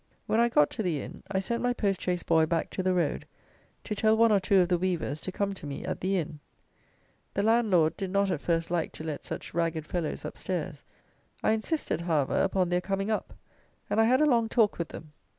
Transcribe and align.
When 0.25 0.39
I 0.39 0.49
got 0.49 0.71
to 0.71 0.81
the 0.81 0.99
inn, 0.99 1.21
I 1.29 1.37
sent 1.37 1.61
my 1.61 1.73
post 1.73 2.01
chaise 2.01 2.23
boy 2.23 2.47
back 2.47 2.71
to 2.71 2.81
the 2.81 2.95
road, 2.95 3.27
to 3.83 3.93
tell 3.93 4.17
one 4.17 4.31
or 4.31 4.39
two 4.39 4.59
of 4.61 4.67
the 4.69 4.79
weavers 4.79 5.21
to 5.21 5.31
come 5.31 5.53
to 5.53 5.67
me 5.67 5.85
at 5.85 6.01
the 6.01 6.17
inn. 6.17 6.39
The 7.35 7.43
landlord 7.43 7.97
did 7.97 8.09
not 8.09 8.31
at 8.31 8.41
first 8.41 8.71
like 8.71 8.93
to 8.93 9.03
let 9.03 9.23
such 9.23 9.53
ragged 9.53 9.85
fellows 9.85 10.25
upstairs. 10.25 10.83
I 11.43 11.51
insisted, 11.51 12.01
however, 12.01 12.33
upon 12.37 12.69
their 12.69 12.81
coming 12.81 13.11
up, 13.11 13.35
and 13.91 14.01
I 14.01 14.05
had 14.05 14.21
a 14.21 14.25
long 14.25 14.49
talk 14.49 14.79
with 14.79 14.87
them. 14.87 15.13